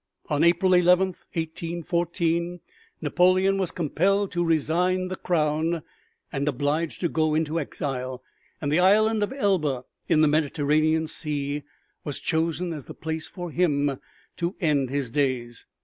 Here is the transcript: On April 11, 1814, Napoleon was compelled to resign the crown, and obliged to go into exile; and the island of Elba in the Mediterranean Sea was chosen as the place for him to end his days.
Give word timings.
On 0.31 0.43
April 0.43 0.73
11, 0.73 1.09
1814, 1.33 2.59
Napoleon 3.01 3.59
was 3.59 3.69
compelled 3.69 4.31
to 4.31 4.43
resign 4.43 5.09
the 5.09 5.15
crown, 5.15 5.83
and 6.31 6.47
obliged 6.47 7.01
to 7.01 7.07
go 7.07 7.35
into 7.35 7.59
exile; 7.59 8.23
and 8.59 8.71
the 8.71 8.79
island 8.79 9.21
of 9.21 9.31
Elba 9.31 9.85
in 10.09 10.21
the 10.21 10.27
Mediterranean 10.27 11.05
Sea 11.05 11.61
was 12.03 12.19
chosen 12.19 12.73
as 12.73 12.87
the 12.87 12.95
place 12.95 13.27
for 13.27 13.51
him 13.51 13.99
to 14.37 14.55
end 14.59 14.89
his 14.89 15.11
days. 15.11 15.67